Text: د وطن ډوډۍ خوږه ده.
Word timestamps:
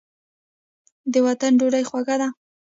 د 1.13 1.15
وطن 1.27 1.51
ډوډۍ 1.59 1.83
خوږه 1.89 2.15
ده. 2.21 2.27